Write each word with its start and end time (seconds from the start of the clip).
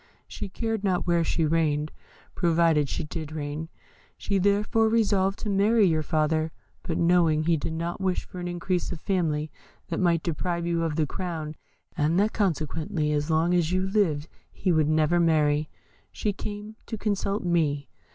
She 0.27 0.49
cared 0.49 0.83
not 0.83 1.05
where 1.05 1.23
she 1.23 1.45
reigned, 1.45 1.91
provided 2.33 2.89
she 2.89 3.03
did 3.03 3.31
reign. 3.31 3.69
She 4.17 4.39
therefore 4.39 4.89
resolved 4.89 5.37
to 5.41 5.49
marry 5.51 5.85
your 5.85 6.01
father; 6.01 6.51
but 6.81 6.97
knowing 6.97 7.43
he 7.43 7.55
did 7.55 7.73
not 7.73 8.01
wish 8.01 8.25
for 8.25 8.39
an 8.39 8.47
increase 8.47 8.91
of 8.91 8.99
family 8.99 9.51
that 9.89 9.99
might 9.99 10.23
deprive 10.23 10.65
you 10.65 10.81
of 10.81 10.95
the 10.95 11.05
crown, 11.05 11.55
and 11.95 12.19
that 12.19 12.33
consequently 12.33 13.11
as 13.11 13.29
long 13.29 13.53
as 13.53 13.71
you 13.71 13.83
lived 13.87 14.27
he 14.51 14.71
would 14.71 14.89
never 14.89 15.19
marry, 15.19 15.69
she 16.11 16.33
came 16.33 16.77
to 16.87 16.97
consult 16.97 17.43
me. 17.43 17.87